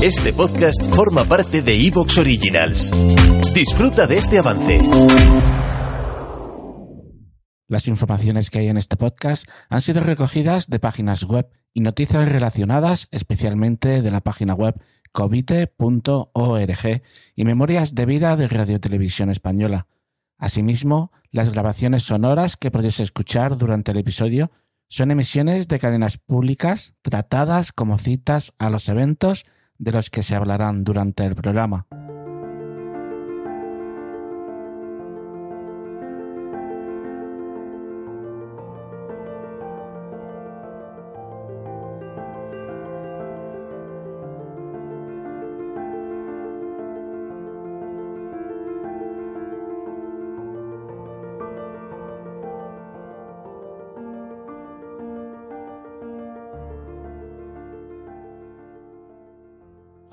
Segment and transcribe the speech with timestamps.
[0.00, 2.92] Este podcast forma parte de Evox Originals.
[3.52, 4.80] Disfruta de este avance.
[7.66, 12.28] Las informaciones que hay en este podcast han sido recogidas de páginas web y noticias
[12.28, 14.80] relacionadas especialmente de la página web
[15.10, 17.02] covite.org
[17.34, 19.88] y memorias de vida de Radio Televisión Española.
[20.38, 24.52] Asimismo, las grabaciones sonoras que podéis escuchar durante el episodio
[24.86, 29.44] son emisiones de cadenas públicas tratadas como citas a los eventos
[29.78, 31.86] de los que se hablarán durante el programa.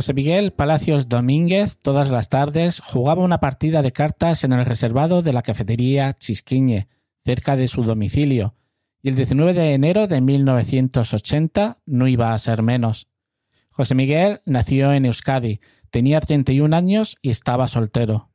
[0.00, 5.20] José Miguel Palacios Domínguez todas las tardes jugaba una partida de cartas en el reservado
[5.20, 6.88] de la cafetería Chisquiñe,
[7.22, 8.54] cerca de su domicilio,
[9.02, 13.08] y el 19 de enero de 1980 no iba a ser menos.
[13.68, 18.30] José Miguel nació en Euskadi, tenía 31 años y estaba soltero.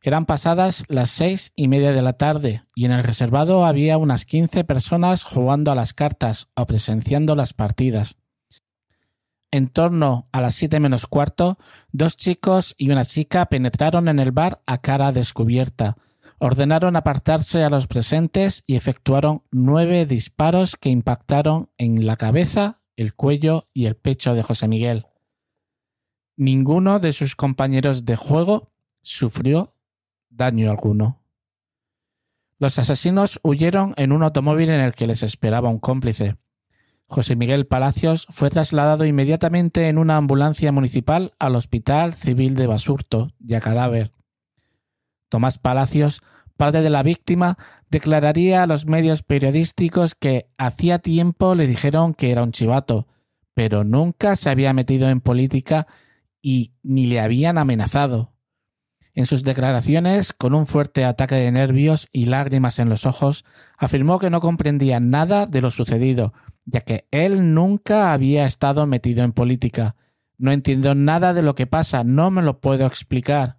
[0.00, 4.24] Eran pasadas las seis y media de la tarde y en el reservado había unas
[4.24, 8.16] 15 personas jugando a las cartas o presenciando las partidas.
[9.52, 11.58] En torno a las siete menos cuarto,
[11.90, 15.96] dos chicos y una chica penetraron en el bar a cara descubierta,
[16.38, 23.14] ordenaron apartarse a los presentes y efectuaron nueve disparos que impactaron en la cabeza, el
[23.14, 25.06] cuello y el pecho de José Miguel.
[26.36, 29.74] Ninguno de sus compañeros de juego sufrió
[30.30, 31.20] daño alguno.
[32.58, 36.36] Los asesinos huyeron en un automóvil en el que les esperaba un cómplice.
[37.12, 43.32] José Miguel Palacios fue trasladado inmediatamente en una ambulancia municipal al Hospital Civil de Basurto,
[43.40, 44.12] ya cadáver.
[45.28, 46.22] Tomás Palacios,
[46.56, 47.58] padre de la víctima,
[47.90, 53.08] declararía a los medios periodísticos que hacía tiempo le dijeron que era un chivato,
[53.54, 55.88] pero nunca se había metido en política
[56.40, 58.34] y ni le habían amenazado.
[59.14, 63.44] En sus declaraciones, con un fuerte ataque de nervios y lágrimas en los ojos,
[63.76, 66.32] afirmó que no comprendía nada de lo sucedido
[66.70, 69.96] ya que él nunca había estado metido en política.
[70.38, 73.58] No entiendo nada de lo que pasa, no me lo puedo explicar.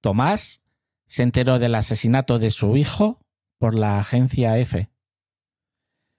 [0.00, 0.62] Tomás
[1.06, 3.20] se enteró del asesinato de su hijo
[3.58, 4.88] por la agencia F.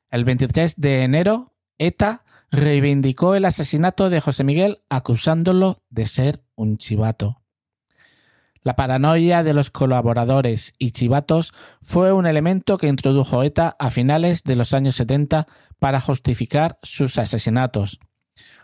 [0.10, 6.78] El 23 de enero, ETA reivindicó el asesinato de José Miguel acusándolo de ser un
[6.78, 7.41] chivato.
[8.64, 11.52] La paranoia de los colaboradores y chivatos
[11.82, 15.48] fue un elemento que introdujo ETA a finales de los años 70
[15.80, 18.00] para justificar sus asesinatos.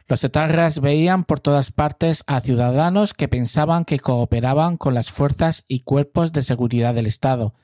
[0.08, 5.66] Los etarras veían por todas partes a ciudadanos que pensaban que cooperaban con las fuerzas
[5.68, 7.56] y cuerpos de seguridad del Estado,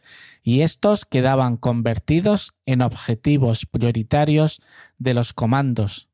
[0.42, 4.62] y estos quedaban convertidos en objetivos prioritarios
[4.98, 6.10] de los comandos.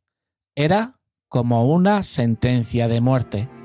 [0.54, 3.59] Era como una sentencia de muerte.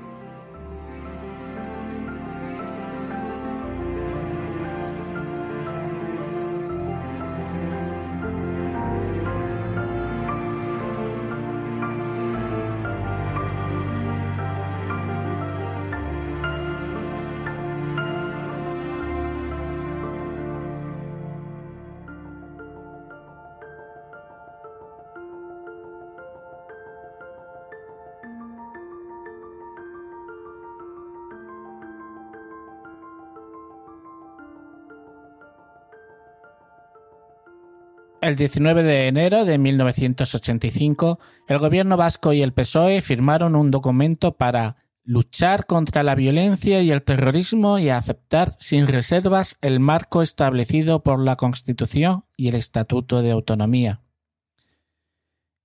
[38.25, 44.35] El 19 de enero de 1985, el gobierno vasco y el PSOE firmaron un documento
[44.35, 51.03] para luchar contra la violencia y el terrorismo y aceptar sin reservas el marco establecido
[51.03, 54.01] por la Constitución y el Estatuto de Autonomía.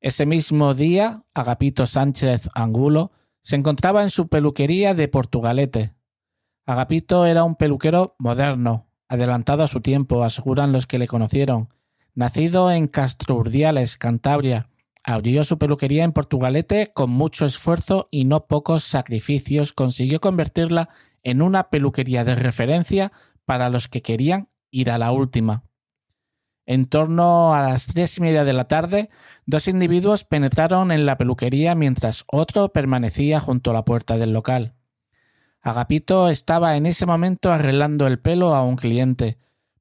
[0.02, 5.94] Ese mismo día, Agapito Sánchez Angulo se encontraba en su peluquería de Portugalete.
[6.66, 11.70] Agapito era un peluquero moderno, adelantado a su tiempo, aseguran los que le conocieron,
[12.14, 12.90] Nacido en
[13.28, 14.68] Urdiales, Cantabria,
[15.04, 20.88] abrió su peluquería en Portugalete con mucho esfuerzo y no pocos sacrificios consiguió convertirla
[21.22, 23.12] en una peluquería de referencia
[23.44, 25.64] para los que querían ir a la última.
[26.66, 29.10] En torno a las tres y media de la tarde,
[29.46, 34.74] dos individuos penetraron en la peluquería mientras otro permanecía junto a la puerta del local.
[35.62, 39.38] Agapito estaba en ese momento arreglando el pelo a un cliente,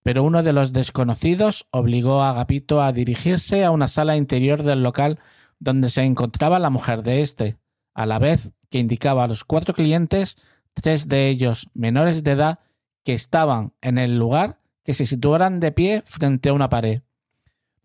[0.10, 4.82] pero uno de los desconocidos obligó a Agapito a dirigirse a una sala interior del
[4.82, 5.20] local
[5.60, 7.58] donde se encontraba la mujer de éste.
[7.94, 10.38] a la vez que indicaba a los cuatro clientes,
[10.74, 12.60] tres de ellos menores de edad,
[13.04, 17.04] que estaban en el lugar, que se situaran de pie frente a una pared.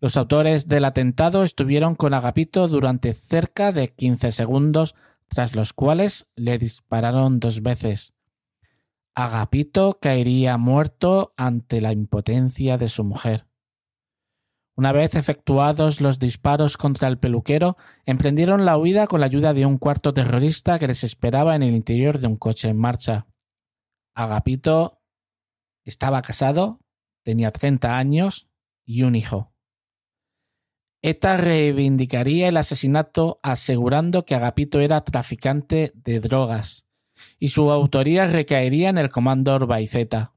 [0.01, 4.95] Los autores del atentado estuvieron con Agapito durante cerca de 15 segundos,
[5.27, 8.14] tras los cuales le dispararon dos veces.
[9.17, 13.47] Agapito caería muerto ante la impotencia de su mujer.
[14.75, 19.65] Una vez efectuados los disparos contra el peluquero, emprendieron la huida con la ayuda de
[19.65, 23.25] un cuarto terrorista que les esperaba en el interior de un coche en marcha.
[24.13, 25.01] Agapito
[25.85, 26.81] estaba casado,
[27.23, 28.49] tenía 30 años
[28.85, 29.53] y un hijo.
[31.01, 36.84] ETA reivindicaría el asesinato asegurando que Agapito era traficante de drogas
[37.39, 40.33] y su autoría recaería en el comando Orbaiceta.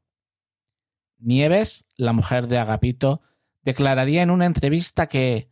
[1.19, 3.23] Nieves, la mujer de Agapito,
[3.63, 5.51] declararía en una entrevista que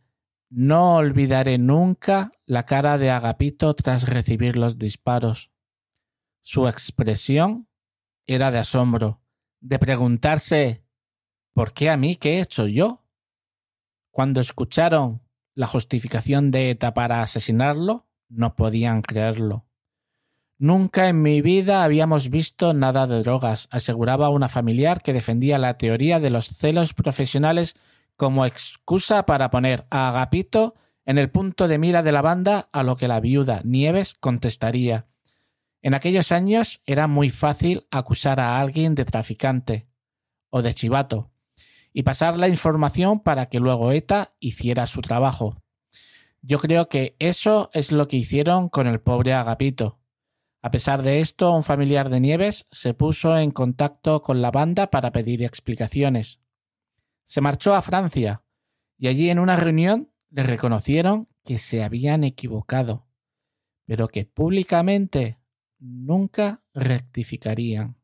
[0.49, 5.51] no olvidaré nunca la cara de Agapito tras recibir los disparos.
[6.41, 7.67] Su expresión
[8.25, 9.21] era de asombro,
[9.59, 10.85] de preguntarse
[11.53, 13.03] ¿por qué a mí qué he hecho yo?
[14.11, 15.21] Cuando escucharon
[15.53, 19.66] la justificación de ETA para asesinarlo, no podían creerlo.
[20.59, 25.77] Nunca en mi vida habíamos visto nada de drogas, aseguraba una familiar que defendía la
[25.77, 27.75] teoría de los celos profesionales
[28.15, 30.73] como excusa para poner a Agapito
[31.05, 35.05] en el punto de mira de la banda, a lo que la viuda Nieves contestaría.
[35.83, 39.87] En aquellos años era muy fácil acusar a alguien de traficante
[40.49, 41.31] o de chivato
[41.93, 45.61] y pasar la información para que luego ETA hiciera su trabajo.
[46.41, 49.99] Yo creo que eso es lo que hicieron con el pobre Agapito.
[50.67, 54.91] A pesar de esto, un familiar de Nieves se puso en contacto con la banda
[54.91, 56.41] para pedir explicaciones
[57.27, 58.43] se marchó a Francia
[58.97, 63.05] y allí en una reunión le reconocieron que se habían equivocado,
[63.85, 65.39] pero que públicamente
[65.77, 67.97] nunca rectificarían.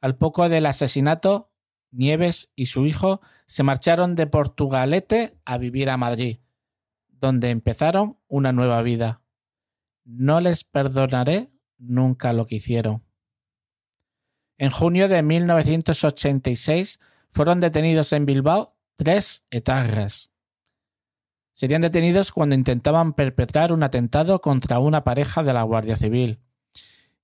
[0.00, 1.52] Al poco del asesinato,
[1.90, 6.38] Nieves y su hijo se marcharon de Portugalete a vivir a Madrid,
[7.08, 9.22] donde empezaron una nueva vida.
[10.12, 13.04] No les perdonaré nunca lo que hicieron.
[14.58, 16.98] En junio de 1986
[17.30, 20.32] fueron detenidos en Bilbao tres etarras.
[21.52, 26.40] Serían detenidos cuando intentaban perpetrar un atentado contra una pareja de la Guardia Civil.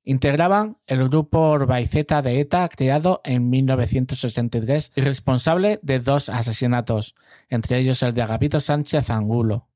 [0.05, 7.17] Integraban el grupo Orbaiceta de ETA creado en 1983 y responsable de dos asesinatos,
[7.49, 9.69] entre ellos el de Agapito Sánchez Angulo.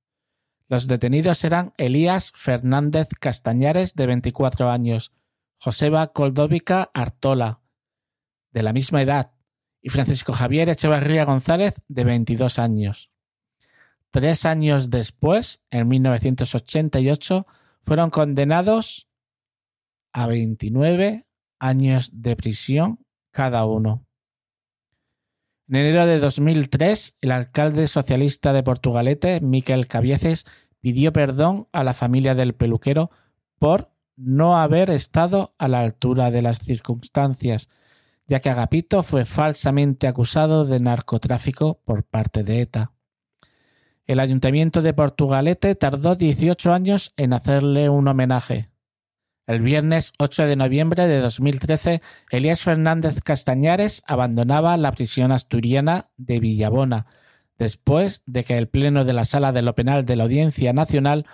[0.71, 5.11] Los detenidos eran Elías Fernández Castañares, de 24 años,
[5.59, 7.61] Joseba Coldovica Artola,
[8.53, 9.33] de la misma edad,
[9.83, 13.11] y Francisco Javier Echevarría González, de 22 años.
[14.13, 17.49] Tres años después, en 1988,
[17.83, 19.09] fueron condenados
[20.13, 21.25] a 29
[21.59, 24.07] años de prisión cada uno.
[25.71, 30.45] En enero de 2003, el alcalde socialista de Portugalete, Miquel Cabieces,
[30.81, 33.13] pidió perdón a la familia del peluquero
[33.61, 37.69] por no haber estado a la altura de las circunstancias,
[38.27, 42.91] ya que Agapito fue falsamente acusado de narcotráfico por parte de ETA.
[44.09, 48.70] El ayuntamiento de Portugalete tardó 18 años en hacerle un homenaje.
[49.51, 56.39] El viernes 8 de noviembre de 2013, Elías Fernández Castañares abandonaba la prisión asturiana de
[56.39, 57.07] Villabona,
[57.59, 61.27] después de que el Pleno de la Sala de lo Penal de la Audiencia Nacional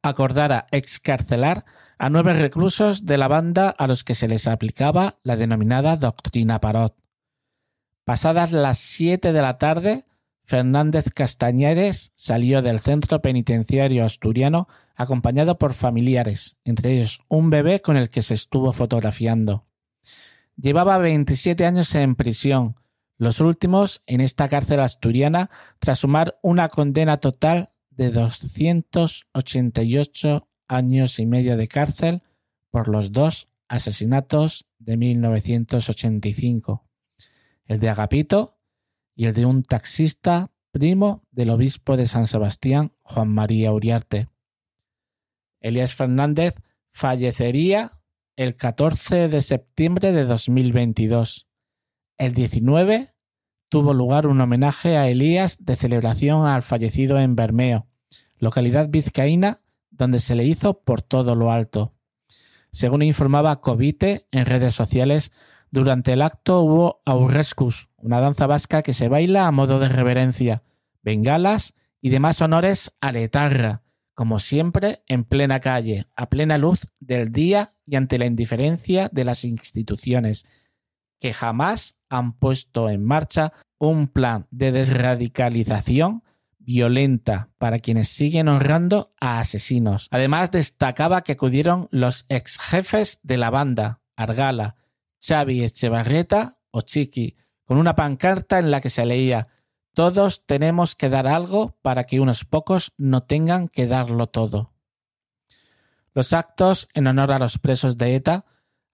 [0.00, 1.64] acordara excarcelar
[1.98, 6.60] a nueve reclusos de la banda a los que se les aplicaba la denominada doctrina
[6.60, 6.94] Parot.
[8.04, 10.04] Pasadas las siete de la tarde,
[10.44, 17.96] Fernández Castañeres salió del centro penitenciario asturiano acompañado por familiares, entre ellos un bebé con
[17.96, 19.66] el que se estuvo fotografiando.
[20.56, 22.76] Llevaba 27 años en prisión,
[23.16, 25.48] los últimos en esta cárcel asturiana
[25.78, 32.22] tras sumar una condena total de 288 años y medio de cárcel
[32.70, 36.84] por los dos asesinatos de 1985,
[37.66, 38.53] el de Agapito
[39.14, 44.28] y el de un taxista primo del obispo de San Sebastián, Juan María Uriarte.
[45.60, 46.56] Elías Fernández
[46.92, 48.00] fallecería
[48.36, 51.46] el 14 de septiembre de 2022.
[52.18, 53.14] El 19
[53.68, 57.86] tuvo lugar un homenaje a Elías de celebración al fallecido en Bermeo,
[58.38, 61.94] localidad vizcaína donde se le hizo por todo lo alto.
[62.72, 65.30] Según informaba Covite en redes sociales,
[65.70, 70.62] durante el acto hubo aurrescus, una danza vasca que se baila a modo de reverencia,
[71.02, 73.82] bengalas y demás honores a la etarra,
[74.14, 79.24] como siempre, en plena calle, a plena luz del día y ante la indiferencia de
[79.24, 80.44] las instituciones,
[81.18, 86.22] que jamás han puesto en marcha un plan de desradicalización
[86.58, 90.08] violenta para quienes siguen honrando a asesinos.
[90.10, 94.76] Además, destacaba que acudieron los ex jefes de la banda, Argala,
[95.26, 99.48] Xavi Echevarreta o Chiqui, con una pancarta en la que se leía
[99.94, 104.72] Todos tenemos que dar algo para que unos pocos no tengan que darlo todo.
[106.14, 108.44] Los actos en honor a los presos de ETA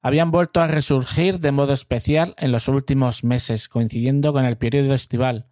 [0.03, 4.95] habían vuelto a resurgir de modo especial en los últimos meses, coincidiendo con el periodo
[4.95, 5.47] estival.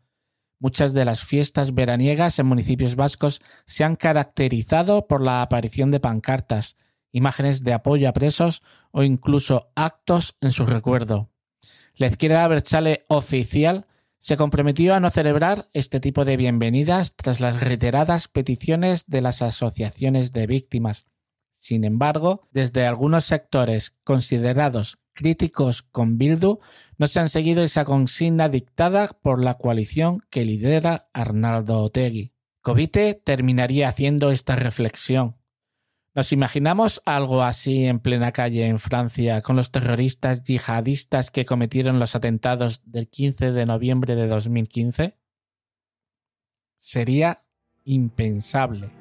[0.58, 6.00] Muchas de las fiestas veraniegas en municipios vascos se han caracterizado por la aparición de
[6.00, 6.76] pancartas,
[7.12, 11.30] imágenes de apoyo a presos o incluso actos en su recuerdo.
[11.98, 13.88] La izquierda Berchale oficial
[14.20, 19.42] se comprometió a no celebrar este tipo de bienvenidas tras las reiteradas peticiones de las
[19.42, 21.06] asociaciones de víctimas.
[21.54, 26.60] Sin embargo, desde algunos sectores considerados críticos con Bildu
[26.98, 32.32] no se han seguido esa consigna dictada por la coalición que lidera Arnaldo Otegui.
[32.60, 35.37] Covite terminaría haciendo esta reflexión.
[36.18, 42.00] ¿Nos imaginamos algo así en plena calle en Francia con los terroristas yihadistas que cometieron
[42.00, 45.16] los atentados del 15 de noviembre de 2015?
[46.76, 47.38] Sería
[47.84, 48.97] impensable.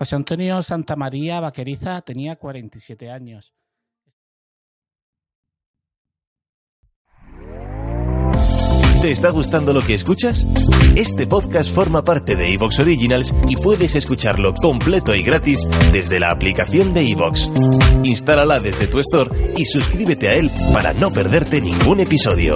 [0.00, 3.52] José Antonio Santamaría Vaqueriza tenía 47 años.
[9.02, 10.46] ¿Te está gustando lo que escuchas?
[10.96, 16.30] Este podcast forma parte de Evox Originals y puedes escucharlo completo y gratis desde la
[16.30, 17.52] aplicación de Evox.
[18.02, 22.54] Instálala desde tu store y suscríbete a él para no perderte ningún episodio.